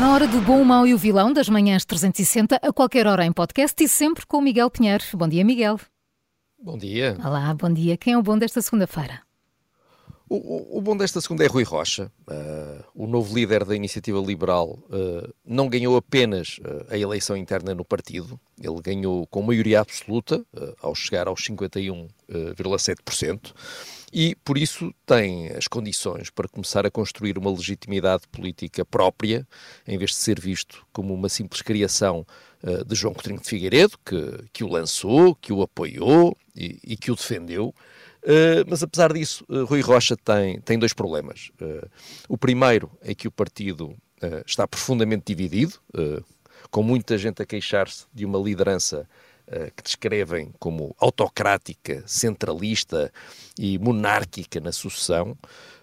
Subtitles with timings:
[0.00, 3.26] Na hora do bom, o mau e o vilão das manhãs 360, a qualquer hora
[3.26, 5.04] em podcast e sempre com o Miguel Pinheiro.
[5.12, 5.78] Bom dia, Miguel.
[6.58, 7.18] Bom dia.
[7.22, 7.98] Olá, bom dia.
[7.98, 9.20] Quem é o bom desta segunda-feira?
[10.26, 14.18] O, o, o, bom desta segunda é Rui Rocha, uh, o novo líder da Iniciativa
[14.20, 14.78] Liberal.
[14.88, 20.42] Uh, não ganhou apenas uh, a eleição interna no partido, ele ganhou com maioria absoluta,
[20.80, 23.52] ao chegar aos 51,7%
[24.12, 29.46] e, por isso, tem as condições para começar a construir uma legitimidade política própria,
[29.86, 32.26] em vez de ser visto como uma simples criação
[32.64, 36.96] uh, de João Coutinho de Figueiredo, que, que o lançou, que o apoiou e, e
[36.96, 37.72] que o defendeu.
[38.22, 41.52] Uh, mas, apesar disso, uh, Rui Rocha tem, tem dois problemas.
[42.28, 43.96] o primeiro é que o partido
[44.44, 45.78] está profundamente dividido,
[46.70, 49.08] com muita gente a queixar-se de uma liderança
[49.76, 53.12] que descrevem como autocrática, centralista
[53.58, 55.36] e monárquica na sucessão.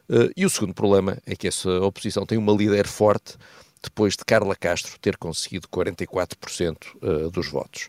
[0.09, 3.36] Eh, e o segundo problema é que essa oposição tem uma líder forte
[3.84, 7.88] depois de Carla Castro ter conseguido 44% eh, dos votos.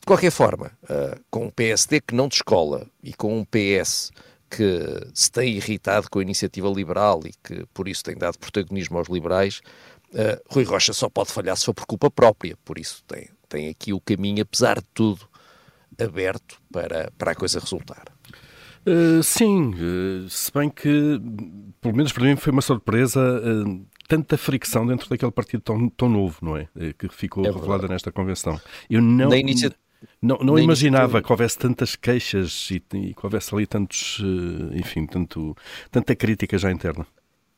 [0.00, 0.72] De qualquer forma,
[1.30, 4.10] com um PSD que não descola e com um PS
[4.48, 8.96] que se tem irritado com a iniciativa liberal e que por isso tem dado protagonismo
[8.96, 9.60] aos liberais,
[10.48, 13.92] Rui Rocha só pode falhar se for por culpa própria, por isso tem, tem aqui
[13.92, 15.28] o caminho, apesar de tudo,
[16.00, 18.04] aberto para, para a coisa resultar.
[18.86, 21.20] Uh, sim, uh, se bem que,
[21.82, 26.08] pelo menos para mim, foi uma surpresa uh, tanta fricção dentro daquele partido tão, tão
[26.08, 26.66] novo, não é?
[26.96, 28.58] que ficou é revelada nesta convenção.
[28.88, 29.28] Eu não.
[30.22, 34.18] Não, não imaginava que houvesse tantas queixas e, e, que houvesse ali tantos,
[34.72, 35.54] enfim, tanto,
[35.90, 37.06] tanta crítica já interna.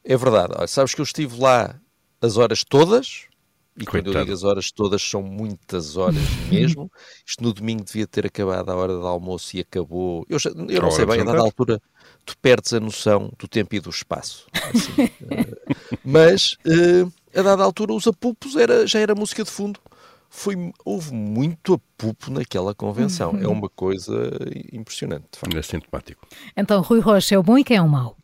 [0.05, 0.53] É verdade.
[0.69, 1.79] Sabes que eu estive lá
[2.21, 3.29] as horas todas,
[3.77, 4.13] e Coitado.
[4.13, 6.17] quando eu digo as horas todas, são muitas horas
[6.51, 6.91] mesmo.
[7.27, 10.27] Isto no domingo devia ter acabado a hora do almoço e acabou.
[10.29, 11.81] Eu, já, eu não sei bem, a dada altura
[12.25, 14.47] tu perdes a noção do tempo e do espaço.
[14.53, 19.81] Assim, uh, mas uh, a dada altura os apupos era, já era música de fundo.
[20.29, 23.37] Foi, houve muito apupo naquela convenção.
[23.39, 24.31] É uma coisa
[24.73, 25.29] impressionante.
[25.55, 26.27] É sintomático.
[26.57, 28.17] Então, Rui Rocha é o bom e quem é o mau?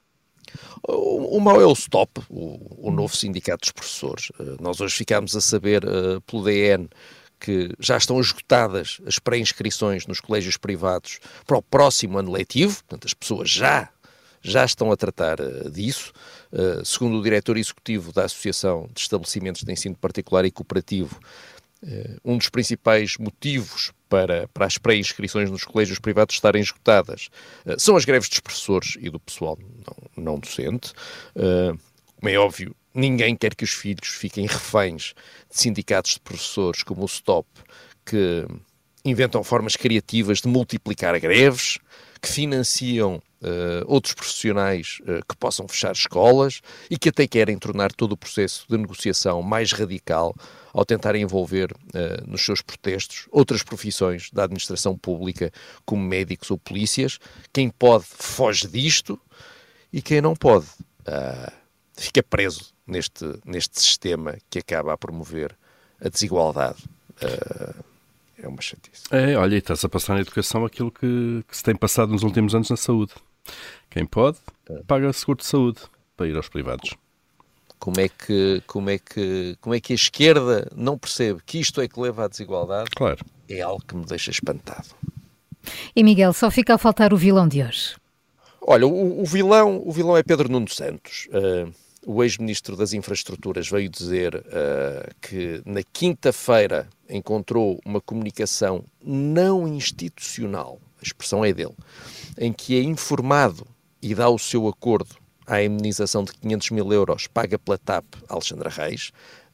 [0.87, 4.31] O, o mau é o STOP, o, o novo sindicato dos professores.
[4.31, 6.89] Uh, nós hoje ficámos a saber uh, pelo DN
[7.41, 13.07] que já estão esgotadas as pré-inscrições nos colégios privados para o próximo ano letivo, portanto,
[13.07, 13.89] as pessoas já,
[14.43, 16.13] já estão a tratar uh, disso.
[16.53, 21.19] Uh, segundo o diretor executivo da Associação de Estabelecimentos de Ensino Particular e Cooperativo,
[21.83, 27.29] uh, um dos principais motivos para, para as pré-inscrições nos colégios privados estarem esgotadas.
[27.65, 29.59] Uh, são as greves dos professores e do pessoal
[30.17, 30.93] não, não docente.
[31.37, 31.79] Uh,
[32.17, 35.15] como é óbvio, ninguém quer que os filhos fiquem reféns
[35.51, 37.47] de sindicatos de professores como o STOP,
[38.05, 38.47] que
[39.05, 41.79] inventam formas criativas de multiplicar greves,
[42.21, 47.93] que financiam uh, outros profissionais uh, que possam fechar escolas e que até querem tornar
[47.93, 50.35] todo o processo de negociação mais radical
[50.73, 55.53] ao tentar envolver uh, nos seus protestos outras profissões da administração pública,
[55.85, 57.19] como médicos ou polícias.
[57.53, 59.21] Quem pode foge disto
[59.93, 60.67] e quem não pode
[61.95, 65.57] fica preso neste, neste sistema que acaba a promover
[65.99, 66.85] a desigualdade.
[68.49, 69.03] É uma chatice.
[69.11, 72.23] É, olha, e estás a passar na educação aquilo que, que se tem passado nos
[72.23, 73.13] últimos anos na saúde.
[73.91, 74.39] Quem pode,
[74.69, 74.83] é.
[74.87, 75.81] paga seguro de saúde
[76.17, 76.95] para ir aos privados.
[77.79, 81.81] Como é que, como é que, como é que a esquerda não percebe que isto
[81.81, 82.91] é que leva à desigualdade?
[82.97, 83.25] Claro.
[83.49, 84.89] É algo que me deixa espantado.
[85.95, 87.97] E Miguel, só fica a faltar o vilão de hoje.
[88.63, 91.29] Olha, o, o vilão, o vilão é Pedro Nuno Santos.
[91.29, 91.73] Uh,
[92.07, 100.81] o ex-ministro das Infraestruturas veio dizer uh, que na quinta-feira encontrou uma comunicação não institucional,
[101.01, 101.75] a expressão é dele,
[102.39, 103.67] em que é informado
[104.01, 105.17] e dá o seu acordo
[105.47, 109.11] à imunização de 500 mil euros paga pela TAP Alexandra Reis.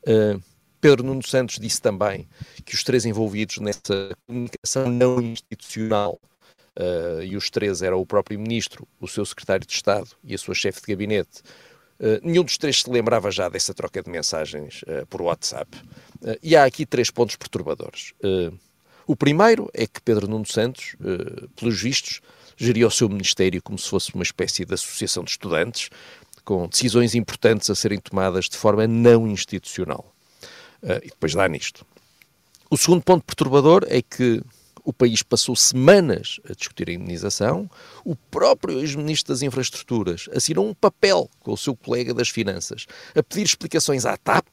[0.06, 0.41] Uh,
[0.81, 2.29] Pedro Nuno Santos disse também
[2.64, 6.20] que os três envolvidos nessa comunicação não institucional,
[6.79, 10.38] uh, e os três eram o próprio ministro, o seu secretário de Estado e a
[10.38, 11.43] sua chefe de gabinete,
[12.23, 15.77] nenhum dos três se lembrava já dessa troca de mensagens uh, por WhatsApp.
[16.21, 18.12] Uh, e há aqui três pontos perturbadores.
[19.06, 20.97] O primeiro é que Pedro Nuno Santos,
[21.56, 22.23] pelos vistos,
[22.56, 25.91] geria o seu ministério como se fosse uma espécie de associação de estudantes,
[26.45, 30.12] com decisões importantes a serem tomadas de forma não institucional.
[30.83, 31.87] Uh, e depois dá nisto.
[32.71, 34.43] O segundo ponto perturbador é que
[34.85, 37.69] o país passou semanas a discutir a indenização.
[38.05, 43.23] O próprio ex-ministro das Infraestruturas assinou um papel com o seu colega das Finanças a
[43.23, 44.47] pedir explicações à TAP.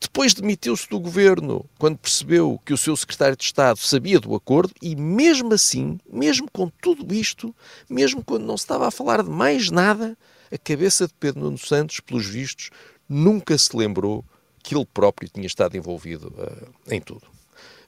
[0.00, 4.72] Depois demitiu-se do governo quando percebeu que o seu secretário de Estado sabia do acordo
[4.80, 7.54] e, mesmo assim, mesmo com tudo isto,
[7.88, 10.16] mesmo quando não se estava a falar de mais nada,
[10.52, 12.70] a cabeça de Pedro Nuno Santos, pelos vistos,
[13.08, 14.24] nunca se lembrou
[14.62, 17.35] que ele próprio tinha estado envolvido uh, em tudo.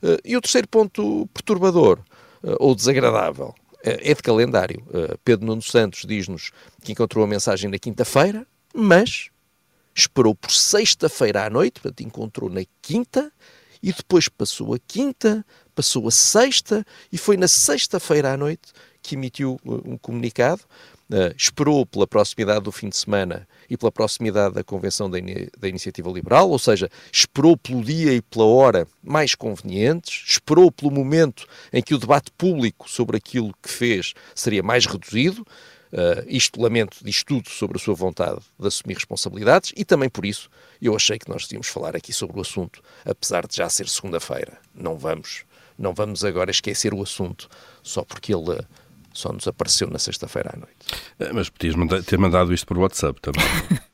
[0.03, 1.99] Uh, e o terceiro ponto perturbador
[2.43, 4.85] uh, ou desagradável é de calendário.
[5.25, 6.51] Pedro Nuno Santos diz-nos
[6.83, 9.31] que encontrou a mensagem na quinta-feira, mas
[9.95, 13.33] esperou por sexta-feira à noite, portanto, encontrou na quinta,
[13.81, 15.47] e depois passou a quinta,
[15.77, 20.63] passou a sexta, e foi na sexta-feira à noite que emitiu um comunicado
[21.11, 25.49] Uh, esperou pela proximidade do fim de semana e pela proximidade da convenção da, in
[25.59, 30.91] da, Iniciativa Liberal, ou seja, esperou pelo dia e pela hora mais convenientes, esperou pelo
[30.91, 35.47] momento em que o debate público sobre aquilo que fez seria mais reduzido.
[35.91, 40.27] Uh, isto lamento, diz tudo sobre a sua vontade de assumir responsabilidades e também por
[40.27, 40.51] isso
[40.83, 44.59] eu achei que nós devíamos falar aqui sobre o assunto, apesar de já ser segunda-feira.
[44.75, 45.47] Não vamos,
[45.79, 47.49] não vamos agora esquecer o assunto
[47.83, 48.61] só porque ele
[49.19, 50.77] só nos apareceu na sexta-feira à noite.
[51.19, 51.75] É, mas podias
[52.05, 53.45] ter mandado isto por WhatsApp também.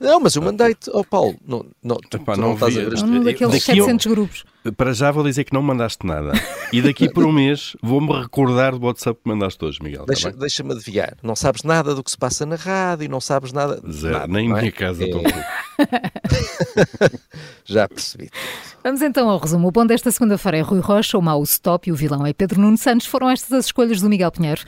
[0.00, 2.80] Não, mas eu mandei-te, oh Paulo, não, não, tu, Epá, tu não, não estás a
[2.82, 3.04] ver.
[3.04, 4.44] Um daqueles 700 eu, grupos.
[4.76, 6.34] Para já vou dizer que não mandaste nada.
[6.72, 10.04] E daqui por um mês vou-me recordar do WhatsApp que mandaste hoje, Miguel.
[10.04, 11.16] Tá Deixa-me deixa adivinhar.
[11.20, 13.82] Não sabes nada do que se passa na rádio, não sabes nada.
[13.90, 14.60] Zero, nada, nem em é?
[14.60, 15.08] minha casa é...
[17.68, 18.30] Já percebi.
[18.82, 19.68] Vamos então ao resumo.
[19.68, 22.60] O bom desta segunda-feira é Rui Rocha, o mau stop e o vilão é Pedro
[22.62, 23.06] Nuno Santos.
[23.06, 24.62] Foram estas as escolhas do Miguel Pinheiro.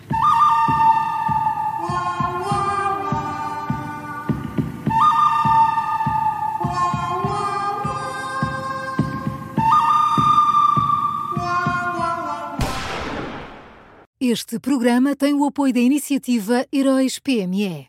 [14.21, 17.89] Este programa tem o apoio da iniciativa Heróis PME.